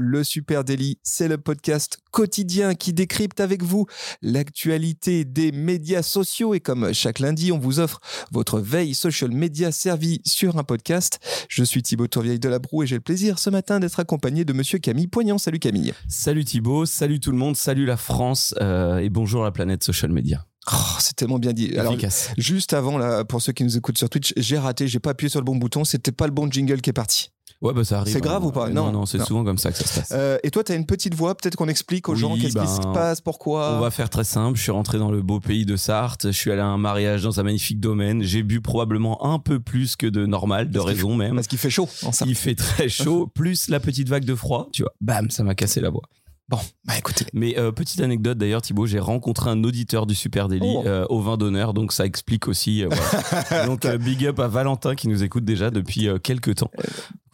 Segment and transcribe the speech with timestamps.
[0.00, 3.86] Le Super Daily, c'est le podcast quotidien qui décrypte avec vous
[4.22, 7.98] l'actualité des médias sociaux et comme chaque lundi, on vous offre
[8.30, 11.18] votre veille social media servie sur un podcast.
[11.48, 14.44] Je suis Thibaut Tourvieille de la Broue et j'ai le plaisir ce matin d'être accompagné
[14.44, 15.36] de monsieur Camille Poignant.
[15.36, 15.92] Salut Camille.
[16.06, 20.12] Salut Thibaut, salut tout le monde, salut la France euh, et bonjour la planète social
[20.12, 20.46] media.
[20.72, 21.76] Oh, c'est tellement bien dit.
[21.76, 22.30] Alors, Efficace.
[22.38, 25.28] juste avant, là, pour ceux qui nous écoutent sur Twitch, j'ai raté, j'ai pas appuyé
[25.28, 27.32] sur le bon bouton, c'était pas le bon jingle qui est parti.
[27.60, 28.12] Ouais, bah ça arrive.
[28.12, 28.46] C'est grave hein.
[28.46, 28.68] ou pas?
[28.68, 30.12] Non, Non, non, c'est souvent comme ça que ça se passe.
[30.12, 32.54] Euh, et toi, tu as une petite voix, peut-être qu'on explique aux gens qu'est-ce qui
[32.54, 33.74] ben, se passe, pourquoi?
[33.76, 34.56] On va faire très simple.
[34.56, 36.26] Je suis rentré dans le beau pays de Sarthe.
[36.26, 38.22] Je suis allé à un mariage dans un magnifique domaine.
[38.22, 41.34] J'ai bu probablement un peu plus que de normal, de Parce raison même.
[41.34, 42.24] Parce qu'il fait chaud en ça.
[42.28, 44.68] Il fait très chaud, plus la petite vague de froid.
[44.72, 46.02] Tu vois, bam, ça m'a cassé la voix.
[46.48, 47.26] Bon, bah écoutez.
[47.34, 50.82] Mais euh, petite anecdote d'ailleurs, Thibaut, j'ai rencontré un auditeur du Super Daily Oh.
[50.86, 52.84] euh, au vin d'honneur, donc ça explique aussi.
[52.84, 53.66] euh, voilà.
[53.66, 56.70] donc big up à Valentin qui nous écoute déjà depuis quelques temps.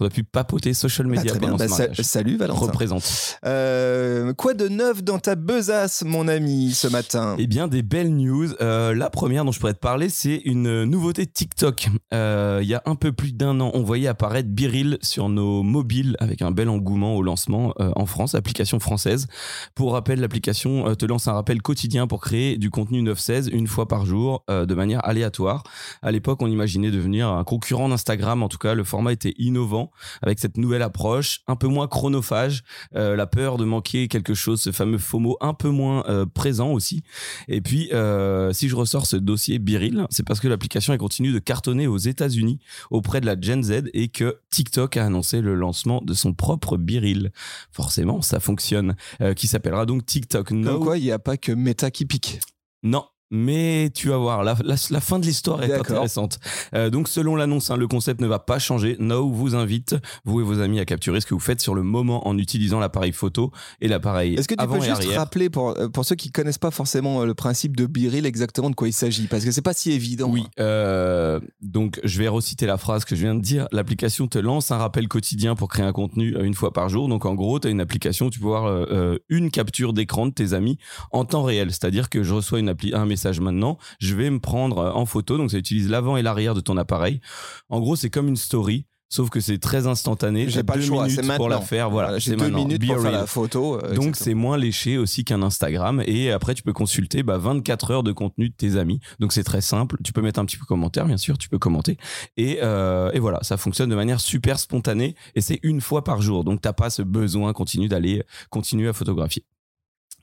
[0.00, 1.40] On a pu papoter social Bah, media bien.
[1.40, 2.00] pendant Bah, ce sa- mariage.
[2.02, 2.60] salut Valentin.
[2.60, 3.38] Représente.
[3.44, 7.36] Euh, quoi de neuf dans ta besace, mon ami, ce matin?
[7.38, 8.48] Eh bien, des belles news.
[8.60, 11.88] Euh, la première dont je pourrais te parler, c'est une nouveauté TikTok.
[12.12, 15.62] Euh, il y a un peu plus d'un an, on voyait apparaître Biril sur nos
[15.62, 19.26] mobiles avec un bel engouement au lancement en France, application française.
[19.74, 23.86] Pour rappel, l'application te lance un rappel quotidien pour créer du contenu 9-16 une fois
[23.88, 25.62] par jour de manière aléatoire.
[26.02, 28.42] À l'époque, on imaginait devenir un concurrent d'Instagram.
[28.42, 29.83] En tout cas, le format était innovant
[30.22, 32.62] avec cette nouvelle approche, un peu moins chronophage,
[32.94, 36.72] euh, la peur de manquer quelque chose, ce fameux FOMO un peu moins euh, présent
[36.72, 37.02] aussi.
[37.48, 41.32] Et puis, euh, si je ressors ce dossier Biril, c'est parce que l'application elle continue
[41.32, 42.58] de cartonner aux États-Unis
[42.90, 46.76] auprès de la Gen Z et que TikTok a annoncé le lancement de son propre
[46.76, 47.32] Biril.
[47.72, 48.96] Forcément, ça fonctionne.
[49.36, 50.80] Qui s'appellera donc TikTok Comme No.
[50.80, 52.40] quoi, il n'y a pas que Meta qui pique.
[52.82, 53.04] Non.
[53.36, 56.38] Mais tu vas voir, la, la- la fin de l'histoire est intéressante.
[56.74, 58.96] Euh, donc, selon l'annonce, hein, le concept ne va pas changer.
[59.00, 61.82] Now vous invite, vous et vos amis, à capturer ce que vous faites sur le
[61.82, 63.50] moment en utilisant l'appareil photo
[63.80, 65.18] et l'appareil Est-ce que tu avant peux juste arrière.
[65.18, 68.70] rappeler pour, euh, pour ceux qui connaissent pas forcément euh, le principe de Biril exactement
[68.70, 69.26] de quoi il s'agit?
[69.26, 70.30] Parce que c'est pas si évident.
[70.30, 73.66] Oui, euh, donc je vais reciter la phrase que je viens de dire.
[73.72, 77.08] L'application te lance un rappel quotidien pour créer un contenu une fois par jour.
[77.08, 80.26] Donc en gros, tu as une application où tu peux voir euh, une capture d'écran
[80.26, 80.78] de tes amis
[81.10, 81.70] en temps réel.
[81.70, 85.06] C'est-à-dire que je reçois une appli, un message maintenant, je vais me prendre euh, en
[85.06, 85.36] photo.
[85.36, 87.20] Donc ça utilise l'avant et l'arrière de ton appareil.
[87.68, 88.86] En gros, c'est comme une story.
[89.10, 90.48] Sauf que c'est très instantané.
[90.48, 91.36] J'ai pas le choix, minutes c'est maintenant.
[91.36, 91.88] pour la faire.
[91.88, 92.58] Voilà, J'ai deux maintenant.
[92.64, 93.78] minutes Be pour faire la photo.
[93.80, 97.90] euh, Donc c'est moins léché aussi qu'un Instagram et après tu peux consulter bah, 24
[97.92, 98.98] heures de contenu de tes amis.
[99.20, 99.98] Donc c'est très simple.
[100.02, 101.96] Tu peux mettre un petit peu commentaire bien sûr, tu peux commenter
[102.36, 106.20] et, euh, et voilà ça fonctionne de manière super spontanée et c'est une fois par
[106.20, 106.42] jour.
[106.42, 109.44] Donc t'as pas ce besoin continu d'aller continuer à photographier.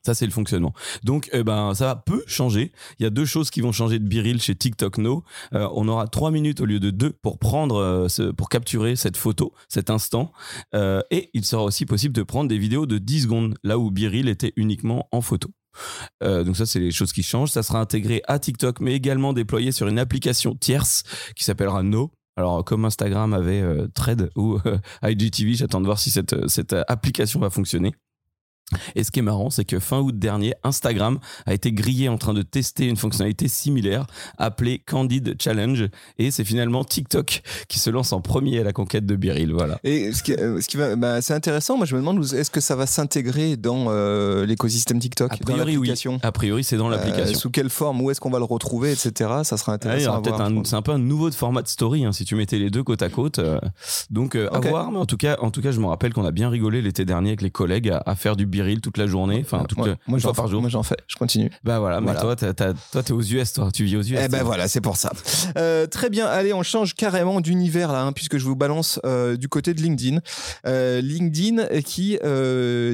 [0.06, 0.73] Ça, c'est le fonctionnement.
[1.03, 2.72] Donc, eh ben, ça peut changer.
[3.00, 5.23] Il y a deux choses qui vont changer de Biril chez TikTok No.
[5.53, 9.16] Euh, on aura trois minutes au lieu de deux pour prendre, euh, pour capturer cette
[9.16, 10.31] photo, cet instant.
[10.73, 13.91] Euh, et il sera aussi possible de prendre des vidéos de 10 secondes, là où
[13.91, 15.50] Biril était uniquement en photo.
[16.22, 17.51] Donc ça, c'est les choses qui changent.
[17.51, 21.03] Ça sera intégré à TikTok, mais également déployé sur une application tierce
[21.34, 22.11] qui s'appellera No.
[22.38, 24.57] Alors, comme Instagram avait euh, Thread ou
[25.03, 27.94] IGTV, j'attends de voir si cette, cette application va fonctionner.
[28.96, 32.18] Et ce qui est marrant, c'est que fin août dernier, Instagram a été grillé en
[32.18, 34.06] train de tester une fonctionnalité similaire
[34.38, 35.90] appelée Candid Challenge.
[36.18, 39.52] Et c'est finalement TikTok qui se lance en premier à la conquête de Biril.
[39.54, 39.80] Voilà.
[39.84, 41.78] Et ce qui, euh, ce qui va, bah, c'est intéressant.
[41.78, 45.53] Moi, je me demande, est-ce que ça va s'intégrer dans euh, l'écosystème TikTok, A dans
[45.53, 45.94] priori, oui.
[46.24, 47.38] A priori, c'est dans Euh, l'application.
[47.40, 49.30] sous quelle forme Où est-ce qu'on va le retrouver, etc.
[49.44, 50.70] Ça sera Ah, intéressant pense.
[50.70, 52.84] c'est un peu un nouveau de format de story hein, si tu mettais les deux
[52.84, 53.40] côte à côte.
[53.40, 53.59] euh.
[54.09, 56.26] donc euh, à voir, mais en tout cas, en tout cas, je me rappelle qu'on
[56.26, 59.07] a bien rigolé l'été dernier avec les collègues à, à faire du biril toute la
[59.07, 59.88] journée, enfin toute moi,
[60.19, 60.61] j'en par fais- jour.
[60.61, 60.97] Moi, j'en fais.
[61.07, 61.49] Je continue.
[61.63, 62.22] Bah voilà, mais Voilà.
[62.22, 64.19] toi, t'as- t'as- toi, t'es aux US, toi, tu vis aux US.
[64.23, 65.11] Eh ben voilà, c'est pour ça.
[65.57, 69.38] Euh, très bien, allez, on change carrément d'univers là, hein, puisque je vous balance euh,
[69.38, 70.19] du côté de LinkedIn.
[70.67, 72.17] Euh, LinkedIn qui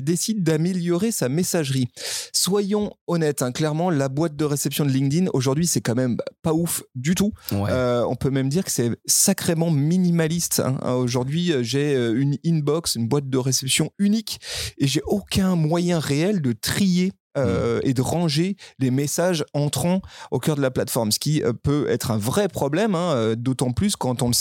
[0.01, 1.87] décide d'améliorer sa messagerie.
[2.33, 6.53] Soyons honnêtes, hein, clairement, la boîte de réception de LinkedIn aujourd'hui, c'est quand même pas
[6.53, 7.31] ouf du tout.
[7.51, 7.71] Ouais.
[8.07, 10.61] On peut même dire que c'est sacrément minimaliste.
[10.63, 10.77] hein.
[10.93, 14.39] Aujourd'hui, j'ai une inbox, une boîte de réception unique,
[14.77, 20.01] et j'ai aucun moyen réel de trier euh, et de ranger les messages entrant
[20.31, 23.35] au cœur de la plateforme, ce qui euh, peut être un vrai problème, hein, euh,
[23.35, 24.31] d'autant plus quand on,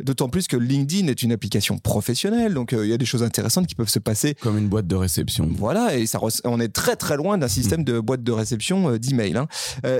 [0.00, 3.22] d'autant plus que LinkedIn est une application professionnelle, donc euh, il y a des choses
[3.22, 4.34] intéressantes qui peuvent se passer.
[4.34, 5.48] Comme une boîte de réception.
[5.56, 8.98] Voilà, et ça, on est très très loin d'un système de boîte de réception euh,
[8.98, 9.36] d'email.
[9.36, 9.48] Hein.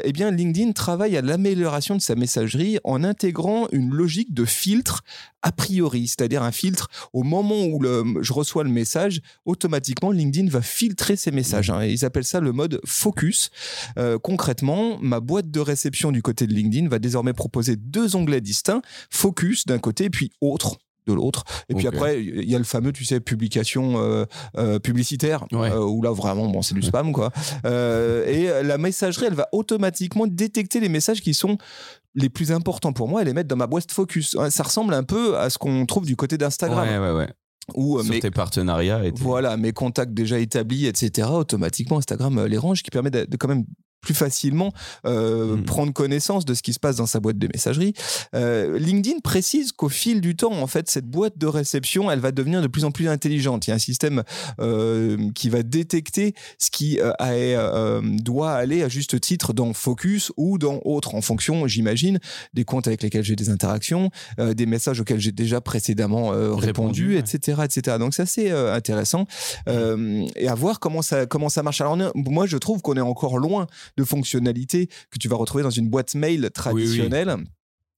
[0.05, 5.03] Eh bien, LinkedIn travaille à l'amélioration de sa messagerie en intégrant une logique de filtre
[5.45, 10.49] a priori, c'est-à-dire un filtre au moment où le, je reçois le message, automatiquement LinkedIn
[10.49, 11.71] va filtrer ces messages.
[11.71, 13.51] hein, et ils appellent ça le mode focus.
[13.99, 18.41] Euh, concrètement, ma boîte de réception du côté de LinkedIn va désormais proposer deux onglets
[18.41, 21.45] distincts, focus d'un côté, puis autre de l'autre.
[21.69, 24.25] Et puis après, il y a le fameux, tu sais, publication euh,
[24.57, 25.71] euh, publicitaire, Ouais.
[25.71, 27.31] euh, où là vraiment, bon, c'est du spam, quoi.
[27.65, 31.59] Et la messagerie, elle va automatiquement détecter les messages qui sont
[32.15, 34.37] les plus importants pour moi et les mettre dans ma boîte focus.
[34.49, 37.29] Ça ressemble un peu à ce qu'on trouve du côté d'Instagram, Ouais, ouais, ouais.
[37.75, 41.99] Où euh, Sur mes- tes partenariats et tes- voilà, mes contacts déjà établis, etc., automatiquement,
[41.99, 43.65] Instagram euh, les range, qui permet de, de quand même
[44.05, 44.73] plus facilement
[45.07, 45.65] euh, Mm.
[45.65, 47.95] prendre connaissance de ce qui se passe dans sa boîte de messagerie.
[48.35, 52.31] Euh, LinkedIn précise qu'au fil du temps, en fait, cette boîte de réception, elle va
[52.33, 53.67] devenir de plus en plus intelligente.
[53.67, 54.23] Il y a un système
[54.61, 59.73] euh, qui va détecter ce qui euh, a- euh, doit aller à juste titre dans
[59.73, 62.19] Focus ou dans Autre, en fonction, j'imagine,
[62.53, 66.65] des comptes avec lesquels j'ai des interactions, euh, des messages auxquels j'ai déjà précédemment répondu,
[66.75, 67.19] Répondu, ouais.
[67.21, 67.97] etc., etc.
[67.99, 69.27] Donc c'est assez intéressant
[69.69, 71.81] euh, et à voir comment ça comment ça marche.
[71.81, 75.71] Alors moi je trouve qu'on est encore loin de fonctionnalités que tu vas retrouver dans
[75.71, 77.37] une boîte mail traditionnelle.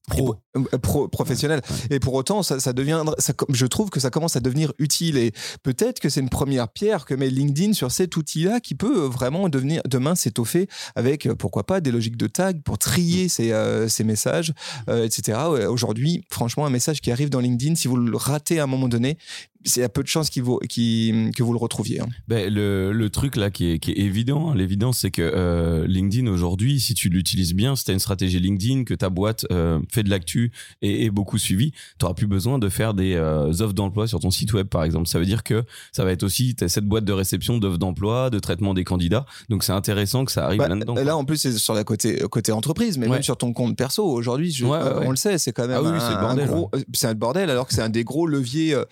[0.08, 0.36] Pro.
[0.54, 1.62] Et pour- euh, pro- professionnelle.
[1.90, 5.16] Et pour autant, ça, ça devient, ça, je trouve que ça commence à devenir utile.
[5.18, 5.32] Et
[5.64, 9.08] peut-être que c'est une première pierre que met LinkedIn sur cet outil-là qui peut euh,
[9.08, 13.50] vraiment devenir demain s'étoffer avec, euh, pourquoi pas, des logiques de tag pour trier ces,
[13.50, 14.52] euh, ces messages,
[14.88, 15.38] euh, etc.
[15.50, 18.68] Ouais, Aujourd'hui, franchement, un message qui arrive dans LinkedIn, si vous le ratez à un
[18.68, 19.18] moment donné,
[19.66, 22.00] c'est à peu de chances qu'il vous- qu'il- que vous le retrouviez.
[22.00, 22.06] hein.
[22.28, 25.86] Ben, le, le truc là qui est, qui est évident, hein, l'évidence c'est que euh,
[25.86, 29.46] LinkedIn aujourd'hui, si tu l'utilises bien, si tu as une stratégie LinkedIn, que ta boîte
[29.50, 30.52] euh, fait de l'actu
[30.82, 34.20] et est beaucoup suivie, tu n'auras plus besoin de faire des euh, offres d'emploi sur
[34.20, 35.06] ton site web par exemple.
[35.08, 38.38] Ça veut dire que ça va être aussi cette boîte de réception d'offres d'emploi, de
[38.38, 39.26] traitement des candidats.
[39.48, 40.94] Donc c'est intéressant que ça arrive Bah, là-dedans.
[40.94, 43.12] là, en plus, c'est sur la côté, côté entreprise, mais Ouais.
[43.14, 44.04] même sur ton compte perso.
[44.04, 46.70] Aujourd'hui, Ouais, ouais, on le sait, c'est quand même Ah oui, un, gros.
[46.74, 48.84] euh, C'est un bordel, alors que c'est un des gros leviers euh,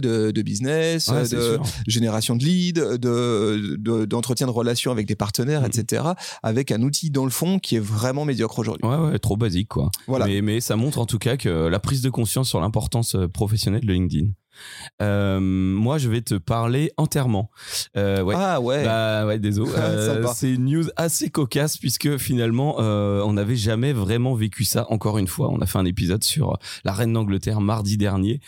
[0.00, 5.06] de, de business, Ouais, euh, de génération de leads, de, de- d'entretien de, relations avec
[5.06, 6.02] des partenaires, etc.
[6.42, 8.86] Avec un outil dans le fond qui est vraiment médiocre aujourd'hui.
[8.86, 9.90] Ouais, ouais, trop basique quoi.
[10.06, 10.26] Voilà.
[10.26, 13.28] Mais, mais ça montre en tout cas que la prise de conscience sur l'importance euh,
[13.28, 14.28] professionnelle de LinkedIn.
[15.00, 17.50] Euh, moi, je vais te parler enterrement.
[17.96, 18.34] Euh, ouais.
[18.36, 18.84] Ah ouais.
[18.84, 19.72] Bah ouais, désolé.
[19.82, 24.86] Euh, c'est une news assez cocasse puisque finalement, euh, on n'avait jamais vraiment vécu ça.
[24.90, 28.40] Encore une fois, on a fait un épisode sur la reine d'Angleterre mardi dernier,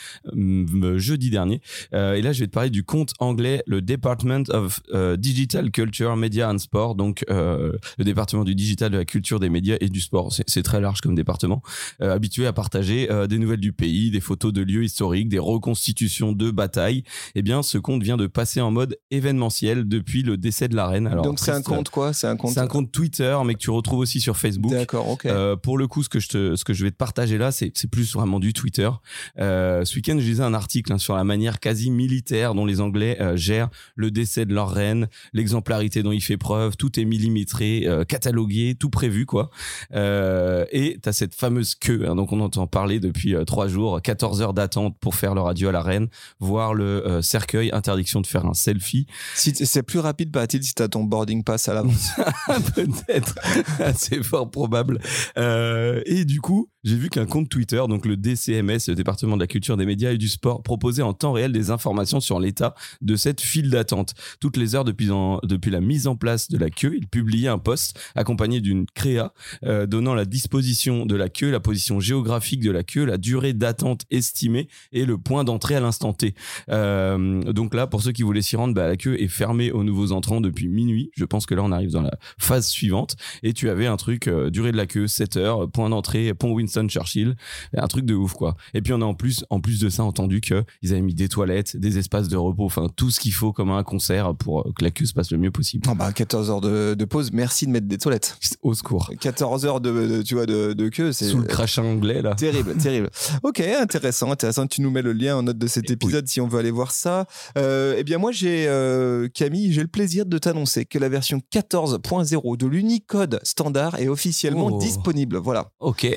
[0.96, 1.60] jeudi dernier.
[1.92, 4.80] Et là, je vais te parler du compte anglais, le Department of
[5.18, 6.94] Digital Culture, Media and Sport.
[6.94, 10.32] Donc, le département du digital, de la culture, des médias et du sport.
[10.32, 11.62] C'est très large comme département.
[12.00, 16.50] Habitué à partager des nouvelles du pays, des photos de lieux historiques, des reconstitutions de
[16.50, 17.04] batailles.
[17.34, 20.86] Eh bien, ce compte vient de passer en mode événementiel depuis le décès de la
[20.86, 21.06] reine.
[21.06, 22.12] Alors, Donc c'est un compte quoi?
[22.12, 22.52] C'est un compte.
[22.52, 24.72] C'est un compte Twitter, mais que tu retrouves aussi sur Facebook.
[24.72, 25.26] D'accord, ok.
[25.26, 27.52] Euh, pour le coup, ce que je te, ce que je vais te partager là,
[27.52, 28.90] c'est, plus vraiment du Twitter.
[29.38, 32.80] Euh, ce week-end, je lisais un article hein, sur la manière quasi militaire dont les
[32.80, 37.04] Anglais euh, gèrent le décès de leur reine, l'exemplarité dont il fait preuve, tout est
[37.04, 39.50] millimétré, catalogué, tout prévu quoi.
[39.92, 44.54] Et t'as cette fameuse queue, hein, donc on entend parler depuis trois jours, 14 heures
[44.54, 46.08] d'attente pour faire leur adieu à la reine,
[46.40, 49.06] voir le euh, cercueil, interdiction de faire un selfie.
[49.34, 52.10] Si c'est plus rapide, paraît-il, si t'as ton boarding pass à l'avance.
[52.74, 53.34] Peut-être,
[53.96, 55.00] c'est fort probable.
[55.38, 59.40] Euh, et du coup, j'ai vu qu'un compte Twitter, donc le DCMS, le département de
[59.40, 62.74] la culture, des médias et du sport, proposait en temps réel des informations sur l'état
[63.00, 64.14] de cette file d'attente.
[64.38, 67.98] Toutes les heures depuis, la mise en place de la queue, il publiait un post
[68.14, 69.32] accompagné d'une créa
[69.64, 73.54] euh, donnant la disposition de la queue, la position géographique de la queue, la durée
[73.54, 76.34] d'attente estimée et le point d'entrée à l'instant T.
[76.68, 79.84] Euh, donc là, pour ceux qui voulaient s'y rendre, bah, la queue est fermée aux
[79.84, 81.10] nouveaux entrants depuis minuit.
[81.16, 83.16] Je pense que là, on arrive dans la phase suivante.
[83.42, 86.52] Et tu avais un truc, euh, durée de la queue, 7 heures, point d'entrée, pont
[86.74, 87.36] Winston Churchill.
[87.76, 88.56] Un truc de ouf, quoi.
[88.74, 91.14] Et puis, on a en plus, en plus de ça, entendu que ils avaient mis
[91.14, 94.60] des toilettes, des espaces de repos, enfin, tout ce qu'il faut comme un concert pour
[94.60, 95.86] euh, que la queue se passe le mieux possible.
[95.96, 98.36] Bah, 14 heures de, de pause, merci de mettre des toilettes.
[98.62, 99.10] Au secours.
[99.20, 102.34] 14 heures de, de- tu vois, de, de queue, c'est Sous le crachin anglais, là.
[102.34, 103.10] terrible, terrible.
[103.42, 104.66] Ok, intéressant, intéressant.
[104.66, 106.90] Tu nous mets le lien en note de cet épisode si on veut aller voir
[106.90, 107.26] ça.
[107.58, 111.40] Euh, eh bien, moi, j'ai euh, Camille, j'ai le plaisir de t'annoncer que la version
[111.52, 114.78] 14.0 de l'Unicode standard est officiellement Oh.
[114.78, 115.36] disponible.
[115.36, 115.70] Voilà.
[115.80, 116.04] Ok.
[116.04, 116.14] Euh,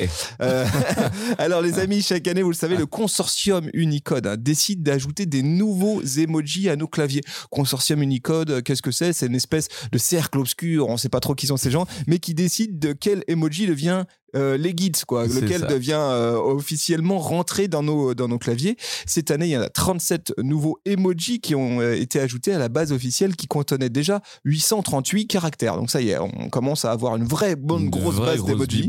[1.38, 5.44] alors les amis, chaque année, vous le savez, le consortium Unicode hein, décide d'ajouter des
[5.44, 7.22] nouveaux emojis à nos claviers.
[7.50, 9.14] Consortium Unicode, qu'est-ce que c'est?
[9.14, 11.86] C'est une espèce de cercle obscur, on ne sait pas trop qui sont ces gens,
[12.08, 17.18] mais qui décide de quel emoji devient euh, les guides, quoi, lequel devient euh, officiellement
[17.18, 18.76] rentré dans nos, dans nos claviers.
[19.06, 22.60] Cette année, il y en a 37 nouveaux emojis qui ont euh, été ajoutés à
[22.60, 25.78] la base officielle qui contenait déjà 838 caractères.
[25.78, 28.88] Donc ça y est, on commence à avoir une vraie bonne grosse base d'emojis.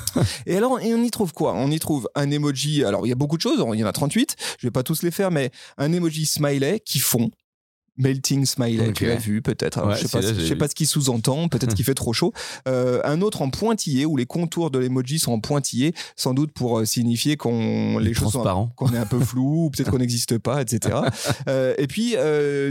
[0.46, 1.54] Et alors, on y trouve quoi?
[1.54, 2.84] On y trouve un emoji.
[2.84, 3.64] Alors, il y a beaucoup de choses.
[3.72, 4.36] Il y en a 38.
[4.58, 7.30] Je vais pas tous les faire, mais un emoji smiley qui fond.
[7.98, 9.94] Melting Smiley, tu l'as vu peut-être.
[9.94, 12.32] je sais pas, sais pas ce qu'il sous-entend, peut-être qu'il fait trop chaud.
[12.66, 16.52] Euh, un autre en pointillé où les contours de l'emoji sont en pointillé, sans doute
[16.52, 18.38] pour euh, signifier qu'on les choses
[18.76, 20.96] qu'on est un peu flou, ou peut-être qu'on n'existe pas, etc.
[21.48, 22.14] Euh, et puis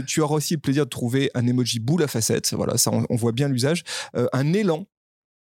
[0.06, 2.52] tu auras aussi le plaisir de trouver un emoji boule à facettes.
[2.54, 3.84] Voilà, ça on voit bien l'usage.
[4.32, 4.86] un élan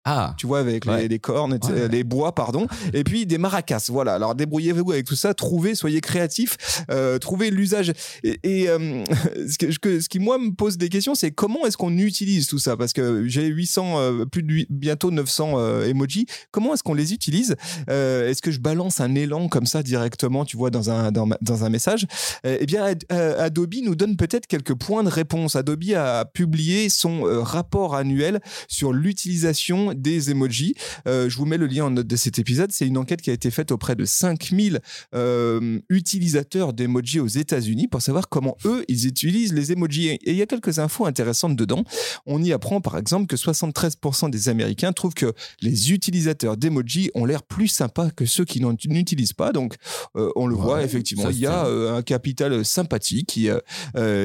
[0.05, 0.33] ah.
[0.37, 1.59] Tu vois, avec les, cornes,
[1.91, 2.67] les bois, pardon.
[2.93, 3.87] Et puis des maracas.
[3.89, 4.13] Voilà.
[4.13, 5.33] Alors débrouillez-vous avec tout ça.
[5.33, 6.57] Trouvez, soyez créatifs.
[6.89, 7.91] Euh, trouvez l'usage.
[8.23, 9.03] Et, euh,
[9.35, 12.77] ce, qui, moi, me pose des questions, c'est comment est-ce qu'on utilise tout ça?
[12.77, 16.27] Parce que j'ai 800, euh, plus de bientôt 900 emojis.
[16.51, 17.55] Comment est-ce qu'on les utilise?
[17.87, 21.69] Est-ce que je balance un élan comme ça directement, tu vois, dans un, dans, un
[21.69, 22.07] message?
[22.45, 25.55] Eh bien, Adobe nous donne peut-être quelques points de réponse.
[25.55, 30.75] Adobe a publié son rapport annuel sur l'utilisation des emojis.
[31.07, 32.71] Euh, je vous mets le lien en note de cet épisode.
[32.71, 34.79] C'est une enquête qui a été faite auprès de 5000
[35.15, 40.09] euh, utilisateurs d'emojis aux États-Unis pour savoir comment eux, ils utilisent les emojis.
[40.09, 41.83] Et il y a quelques infos intéressantes dedans.
[42.25, 47.25] On y apprend par exemple que 73% des Américains trouvent que les utilisateurs d'emojis ont
[47.25, 49.51] l'air plus sympas que ceux qui n'utilisent pas.
[49.51, 49.75] Donc,
[50.15, 51.29] euh, on le voit effectivement.
[51.29, 53.49] Il y a un capital sympathie qui,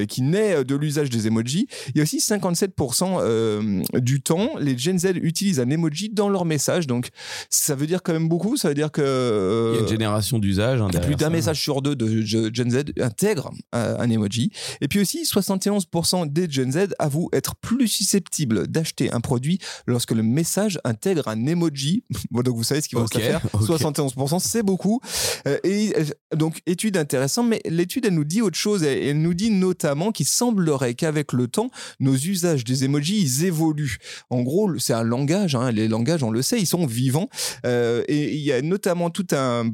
[0.08, 1.66] qui naît de l'usage des emojis.
[1.88, 6.44] Il y a aussi 57% du temps, les Gen Z utilisent un emoji dans leur
[6.44, 6.86] message.
[6.86, 7.08] Donc,
[7.50, 8.56] ça veut dire quand même beaucoup.
[8.56, 9.72] Ça veut dire que.
[9.72, 10.80] Il y a une génération d'usage.
[10.80, 14.50] Hein, plus d'un message sur deux de Gen Z intègre un emoji.
[14.80, 20.12] Et puis aussi, 71% des Gen Z avouent être plus susceptibles d'acheter un produit lorsque
[20.12, 22.04] le message intègre un emoji.
[22.30, 23.44] bon, donc, vous savez ce qu'il va se faire.
[23.54, 25.00] 71%, c'est beaucoup.
[25.46, 26.04] Euh, et euh,
[26.36, 28.82] donc, étude intéressante, mais l'étude, elle nous dit autre chose.
[28.82, 31.70] Elle, nous dit notamment qu'il semblerait qu'avec le temps,
[32.00, 33.98] nos usages des emojis, ils évoluent.
[34.30, 35.70] En gros, c'est un langage Hein.
[35.72, 37.28] Les langages, on le sait, ils sont vivants.
[37.66, 39.70] Euh, et il y a notamment tout un,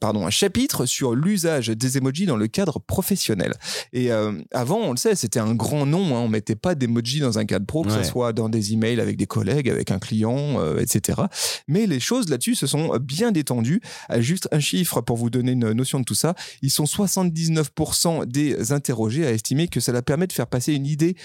[0.00, 3.54] pardon, un chapitre sur l'usage des emojis dans le cadre professionnel.
[3.92, 6.16] Et euh, avant, on le sait, c'était un grand nom.
[6.16, 6.20] Hein.
[6.20, 9.16] on mettait pas d'emojis dans un cadre pro, que ce soit dans des emails avec
[9.16, 11.22] des collègues, avec un client, euh, etc.
[11.68, 13.80] Mais les choses là-dessus se sont bien détendues.
[14.18, 16.34] juste un chiffre pour vous donner une notion de tout ça.
[16.62, 21.16] Ils sont 79% des interrogés à estimer que cela permet de faire passer une idée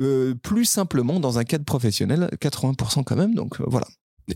[0.00, 3.34] euh, plus simplement dans un cadre professionnel, 80% quand même.
[3.34, 3.86] Donc euh, voilà.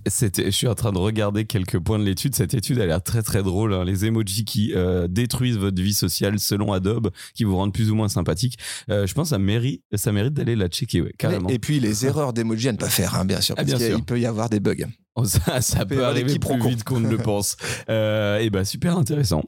[0.07, 2.35] je suis en train de regarder quelques points de l'étude.
[2.35, 3.75] Cette étude a l'air très très drôle.
[3.75, 3.85] Hein.
[3.85, 7.95] Les emojis qui euh, détruisent votre vie sociale selon Adobe, qui vous rendent plus ou
[7.95, 8.59] moins sympathique.
[8.89, 11.49] je pense que ça mérite, ça mérite d'aller la checker, carrément.
[11.49, 14.05] Et puis les erreurs d'emojis à ne pas faire, hein, bien sûr, ah, parce qu'il
[14.05, 14.87] peut y avoir des bugs.
[15.17, 17.57] Oh, ça, ça peut, arriver plus vite qu'on ne le pense.
[17.89, 19.43] et ben super intéressant.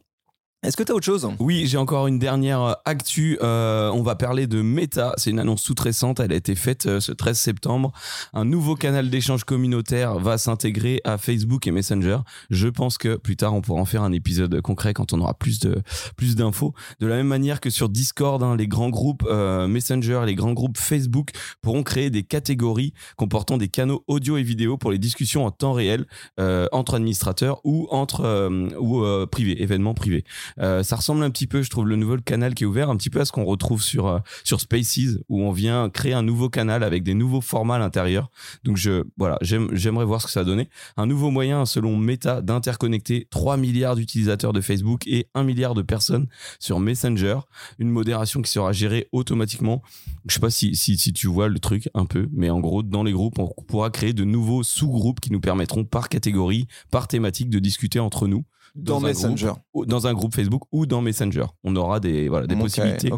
[0.65, 1.29] Est-ce que tu autre chose?
[1.41, 3.37] Oui, j'ai encore une dernière euh, actu.
[3.43, 5.13] Euh, on va parler de Meta.
[5.17, 6.21] C'est une annonce toute récente.
[6.21, 7.91] Elle a été faite euh, ce 13 septembre.
[8.33, 12.19] Un nouveau canal d'échange communautaire va s'intégrer à Facebook et Messenger.
[12.51, 15.35] Je pense que plus tard, on pourra en faire un épisode concret quand on aura
[15.35, 15.83] plus de
[16.17, 16.75] plus d'infos.
[17.01, 20.79] De la même manière que sur Discord, hein, les grands groupes Messenger, les grands groupes
[20.79, 25.51] Facebook pourront créer des catégories comportant des canaux audio et vidéo pour les discussions en
[25.51, 26.07] temps réel
[26.39, 30.25] entre administrateurs ou entre ou privés, événements privés.
[30.61, 32.97] Euh, ça ressemble un petit peu, je trouve, le nouveau canal qui est ouvert, un
[32.97, 36.23] petit peu à ce qu'on retrouve sur, euh, sur Spaces, où on vient créer un
[36.23, 38.31] nouveau canal avec des nouveaux formats à l'intérieur.
[38.65, 40.69] Donc, je, voilà, j'aimerais voir ce que ça a donné.
[40.97, 45.83] Un nouveau moyen, selon Meta, d'interconnecter 3 milliards d'utilisateurs de Facebook et 1 milliard de
[45.83, 46.29] personnes
[46.59, 47.39] sur Messenger.
[47.79, 49.83] Une modération qui sera gérée automatiquement.
[50.27, 52.83] Je sais pas si, si, si tu vois le truc un peu, mais en gros,
[52.83, 57.09] dans les groupes, on pourra créer de nouveaux sous-groupes qui nous permettront par catégorie, par
[57.09, 58.45] thématique, de discuter entre nous
[58.75, 59.53] dans, Messenger.
[59.75, 60.42] dans un groupe Facebook
[60.73, 61.45] ou dans Messenger.
[61.65, 63.11] On aura des, voilà, des possibilités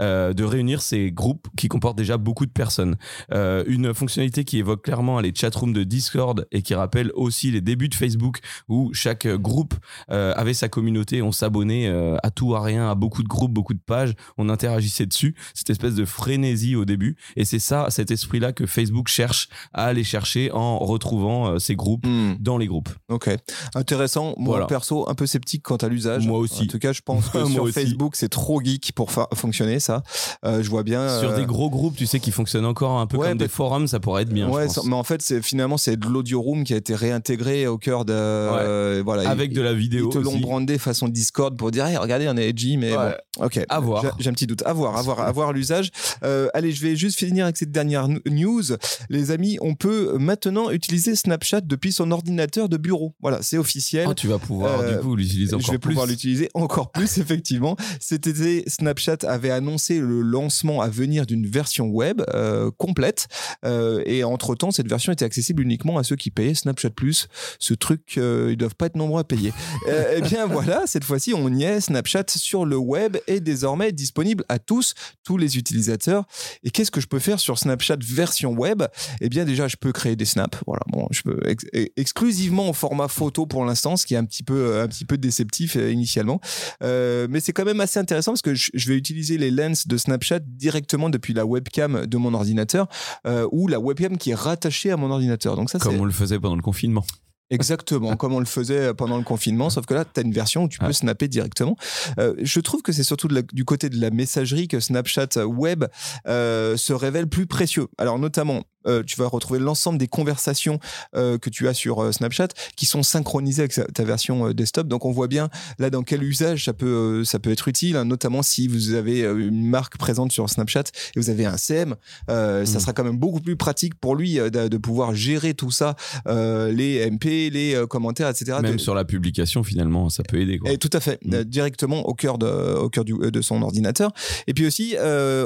[0.00, 2.96] euh, de réunir ces groupes qui comportent déjà beaucoup de personnes.
[3.32, 7.60] Euh, une fonctionnalité qui évoque clairement les chatrooms de Discord et qui rappelle aussi les
[7.60, 9.74] débuts de Facebook où chaque groupe
[10.10, 11.88] euh, avait sa communauté, on s'abonnait
[12.22, 15.34] à tout, à rien, à beaucoup de groupes, beaucoup de pages, on interagissait dessus.
[15.54, 17.16] Cette espèce de frénésie au début.
[17.36, 22.06] Et c'est ça, cet esprit-là que Facebook cherche à aller chercher en retrouvant ces groupes
[22.06, 22.36] hmm.
[22.40, 22.90] dans les groupes.
[23.08, 23.30] Ok,
[23.74, 24.34] intéressant.
[24.38, 26.26] Moi, perso un peu sceptique quant à l'usage.
[26.26, 26.67] Moi aussi.
[26.68, 27.72] En tout cas, je pense que sur aussi.
[27.72, 30.02] Facebook, c'est trop geek pour fonctionner ça.
[30.44, 31.18] Euh, je vois bien.
[31.20, 33.48] Sur euh, des gros groupes, tu sais, qui fonctionnent encore un peu Ouais, comme des
[33.48, 34.48] forums, ça pourrait être bien.
[34.48, 34.84] je ouais, pense.
[34.84, 38.04] mais en fait, c'est finalement c'est de l'audio room qui a été réintégré au cœur
[38.04, 40.08] de euh, voilà Avec ils- de la vidéo.
[40.10, 43.14] Ils te l'ont brandé façon Discord pour dire hey, regardez on est edgy mais Ouais.
[43.38, 44.04] bon ok À voir.
[44.18, 45.90] J'ai- un petit doute à voir à voir à voir l'usage
[46.22, 48.62] Euh, allez je vais juste finir avec cette dernière news
[49.08, 54.06] les amis on peut maintenant utiliser Snapchat depuis son ordinateur de bureau voilà c'est officiel
[54.08, 55.90] Oh, tu vas pouvoir Euh, du coup l'utiliser encore je vais plus.
[55.90, 57.76] pouvoir l'utiliser encore plus, effectivement.
[58.00, 63.28] Cet été, Snapchat avait annoncé le lancement à venir d'une version web euh, complète.
[63.64, 67.28] Euh, et entre-temps, cette version était accessible uniquement à ceux qui payaient Snapchat Plus.
[67.58, 69.52] Ce truc, euh, ils doivent pas être nombreux à payer.
[69.88, 71.80] Euh, eh bien voilà, cette fois-ci, on y est.
[71.80, 76.24] Snapchat sur le web est désormais disponible à tous, tous les utilisateurs.
[76.62, 78.82] Et qu'est-ce que je peux faire sur Snapchat version web?
[79.20, 80.58] Eh bien déjà, je peux créer des snaps.
[80.66, 84.24] Voilà, bon, je peux ex- exclusivement au format photo pour l'instant, ce qui est un
[84.24, 86.40] petit peu, un petit peu déceptif initialement.
[86.82, 89.96] Euh, mais c'est quand même assez intéressant parce que je, vais utiliser les lens de
[89.96, 92.88] Snapchat directement depuis la webcam de mon ordinateur
[93.26, 95.56] euh, ou la webcam qui est rattachée à mon ordinateur.
[95.56, 97.04] Donc ça, Comme on le faisait pendant le confinement.
[97.50, 100.64] Exactement, comme on le faisait pendant le confinement, sauf que là, tu as une version
[100.64, 100.92] où tu peux Ouais.
[100.92, 101.76] snapper directement.
[102.18, 105.46] Euh, je trouve que c'est surtout de la- du côté de la messagerie que Snapchat
[105.46, 105.84] Web
[106.26, 107.86] euh, se révèle plus précieux.
[107.96, 110.78] Alors notamment, euh, tu vas retrouver l'ensemble des conversations
[111.16, 114.88] euh, que tu as sur euh, Snapchat qui sont synchronisées avec sa- ta version desktop.
[114.88, 118.04] Donc on voit bien là dans quel usage ça peut, ça peut être utile, hein,
[118.04, 120.84] notamment si vous avez une marque présente sur Snapchat
[121.16, 121.96] et vous avez un CM,
[122.28, 122.66] ça Mm.
[122.66, 127.08] sera quand même beaucoup plus pratique pour lui de, de pouvoir gérer tout ça, les
[127.10, 128.58] MP, les commentaires, etc.
[128.62, 130.58] Même De- sur la publication, finalement, ça peut aider.
[130.58, 130.70] Quoi.
[130.72, 131.34] et tout à fait, Mm.
[131.34, 134.12] euh, directement au cœur de, au cœur du, de son ordinateur.
[134.46, 134.96] Et puis aussi,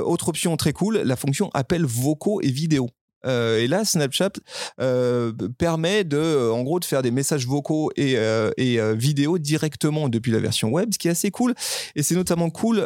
[0.04, 2.88] autre option très cool, la fonction appels vocaux et vidéos.
[3.26, 4.32] Euh, et là, Snapchat
[4.80, 8.50] euh, permet de, euh, en gros, de faire des messages vocaux et, euh,
[8.96, 11.54] vidéos directement depuis la version web, ce qui est assez cool.
[11.96, 12.84] Et c'est notamment cool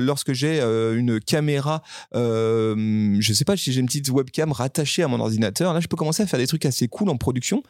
[0.00, 1.82] lorsque j'ai une caméra,
[2.12, 5.72] je sais pas si j'ai une petite webcam rattachée à mon ordinateur.
[5.74, 7.62] Là, je peux commencer à faire des trucs assez cool en production.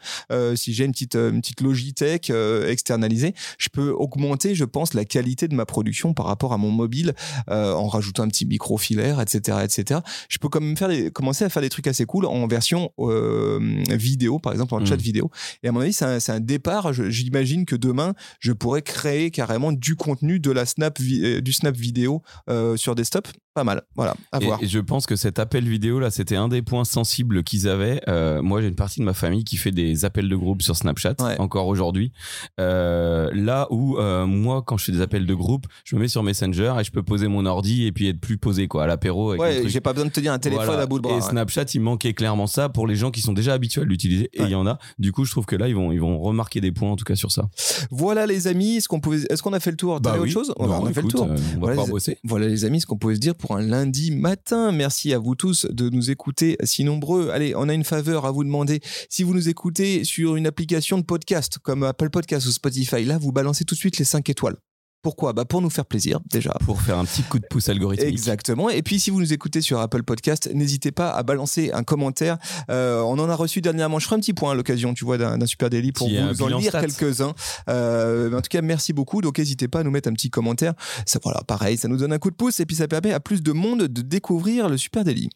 [0.55, 2.31] Si j'ai une petite, une petite Logitech
[2.67, 6.71] externalisée, je peux augmenter, je pense, la qualité de ma production par rapport à mon
[6.71, 7.13] mobile
[7.47, 10.01] en rajoutant un petit micro filaire, etc., etc.
[10.29, 13.59] Je peux quand même faire commencer à faire des trucs assez cool en version euh,
[13.89, 14.99] vidéo, par exemple en chat Mm.
[14.99, 15.31] vidéo.
[15.63, 16.93] Et à mon avis, c'est un, c'est un départ.
[16.93, 21.41] Je- J'imagine que demain, je pourrais créer carrément du contenu de la snap, vi- euh,
[21.41, 23.27] du snap vidéo euh, sur desktop.
[23.53, 23.81] Pas mal.
[23.95, 24.63] Voilà, à Et, voir.
[24.63, 27.99] et je pense que cet appel vidéo là, c'était un des points sensibles qu'ils avaient.
[28.07, 30.75] Euh, moi, j'ai une partie de ma famille qui fait des appels de groupe sur
[30.77, 31.37] Snapchat Ouais.
[31.39, 32.13] encore aujourd'hui.
[32.61, 36.07] Euh, là où euh, moi, quand je fais des appels de groupe, je me mets
[36.07, 38.87] sur Messenger et je peux poser mon ordi et puis être plus posé quoi à
[38.87, 39.35] l'apéro.
[39.35, 40.83] Ouais, j'ai pas besoin de te dire un téléphone Voilà.
[40.83, 41.11] à bout de bras.
[41.13, 41.21] Et ouais.
[41.21, 44.29] Snapchat, il manquait clairement ça pour les gens qui sont déjà habitués à l'utiliser.
[44.33, 44.77] Et il y en a.
[44.99, 47.05] Du coup, je trouve que là, ils vont, ils vont remarquer des points en tout
[47.05, 47.49] cas sur ça.
[47.89, 49.99] Voilà les amis, est-ce qu'on pouvait, est-ce qu'on a fait le tour?
[49.99, 50.31] Bah autre oui.
[50.31, 50.53] chose?
[50.57, 51.23] Non, on a fait le tour.
[51.23, 52.17] on va Voilà, les- bosser.
[52.23, 54.71] Voilà les amis, ce qu'on pouvait se dire pour un lundi matin.
[54.71, 57.29] Merci à vous tous de nous écouter si nombreux.
[57.31, 58.79] Allez, on a une faveur à vous demander.
[59.09, 63.17] Si vous nous écoutez sur une application de podcast comme Apple Podcast ou Spotify, là,
[63.17, 64.55] vous balancez tout de suite les 5 étoiles.
[65.01, 66.51] Pourquoi bah Pour nous faire plaisir déjà.
[66.65, 68.09] Pour faire un petit coup de pouce algorithmique.
[68.09, 68.69] Exactement.
[68.69, 72.37] Et puis, si vous nous écoutez sur Apple Podcast, n'hésitez pas à balancer un commentaire.
[72.69, 73.99] Euh, on en a reçu dernièrement.
[73.99, 76.31] Je ferai un petit point à l'occasion, tu vois, d'un super délit pour Petit, euh,
[76.31, 77.33] vous en lire quelques-uns.
[77.69, 79.21] Euh, en tout cas, merci beaucoup.
[79.21, 80.73] Donc, n'hésitez pas à nous mettre un petit commentaire.
[81.05, 83.19] Ça, voilà, pareil, ça nous donne un coup de pouce et puis ça permet à
[83.19, 85.29] plus de monde de découvrir le super délit.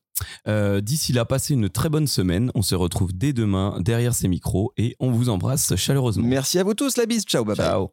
[0.47, 2.51] Euh, D'ici là, passez une très bonne semaine.
[2.55, 6.27] On se retrouve dès demain derrière ces micros et on vous embrasse chaleureusement.
[6.27, 7.23] Merci à vous tous, la bise.
[7.23, 7.65] Ciao, bye bye.
[7.65, 7.89] Ciao.